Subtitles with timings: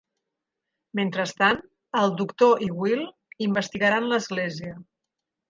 [0.99, 1.59] Mentrestant,
[1.99, 3.05] el Doctor i Will
[3.49, 4.75] investigaran l'església.